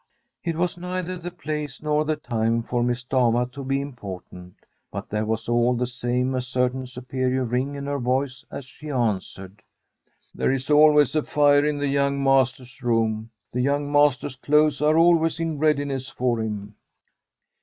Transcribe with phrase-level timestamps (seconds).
[0.43, 4.55] It was neither the place nor the time for Miss Stafva to be important.
[4.91, 8.89] But there was all the same a certain superior ring in her voice as she
[8.89, 9.61] answered:
[9.97, 13.29] * There is always a fire in the young master's room.
[13.51, 16.73] The young master's clothes are always in readiness for him.'